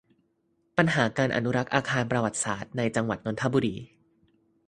[0.77, 3.75] ปัญหาการอนุรักษ์อาคารประวัติศาสตร์ ในจังหวัดนนทบุรี